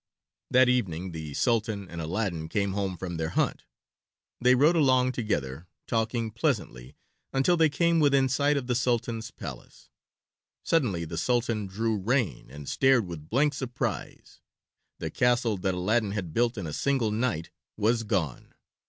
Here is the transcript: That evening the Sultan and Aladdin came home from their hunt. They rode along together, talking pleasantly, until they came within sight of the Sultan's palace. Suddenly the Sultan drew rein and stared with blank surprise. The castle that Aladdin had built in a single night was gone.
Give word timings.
That 0.49 0.67
evening 0.67 1.11
the 1.11 1.35
Sultan 1.35 1.87
and 1.87 2.01
Aladdin 2.01 2.49
came 2.49 2.73
home 2.73 2.97
from 2.97 3.17
their 3.17 3.29
hunt. 3.29 3.65
They 4.39 4.55
rode 4.55 4.75
along 4.75 5.11
together, 5.11 5.67
talking 5.85 6.31
pleasantly, 6.31 6.95
until 7.31 7.55
they 7.55 7.69
came 7.69 7.99
within 7.99 8.27
sight 8.27 8.57
of 8.57 8.65
the 8.65 8.73
Sultan's 8.73 9.29
palace. 9.29 9.91
Suddenly 10.63 11.05
the 11.05 11.19
Sultan 11.19 11.67
drew 11.67 11.97
rein 11.97 12.49
and 12.49 12.67
stared 12.67 13.05
with 13.05 13.29
blank 13.29 13.53
surprise. 13.53 14.39
The 14.97 15.11
castle 15.11 15.55
that 15.57 15.75
Aladdin 15.75 16.13
had 16.13 16.33
built 16.33 16.57
in 16.57 16.65
a 16.65 16.73
single 16.73 17.11
night 17.11 17.51
was 17.77 18.01
gone. 18.01 18.55